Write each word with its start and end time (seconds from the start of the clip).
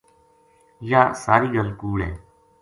یاہ 0.89 1.13
ساری 1.23 1.47
گل 1.55 1.69
کوڑ 1.79 1.97
ہے 2.07 2.13